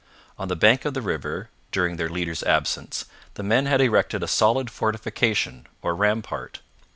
On 0.35 0.47
the 0.47 0.55
bank 0.55 0.83
of 0.83 0.95
the 0.95 1.01
river, 1.03 1.51
during 1.71 1.97
their 1.97 2.09
leader's 2.09 2.41
absence, 2.41 3.05
the 3.35 3.43
men 3.43 3.67
had 3.67 3.81
erected 3.81 4.23
a 4.23 4.27
solid 4.27 4.71
fortification 4.71 5.67
or 5.83 5.93
rampart. 5.95 6.59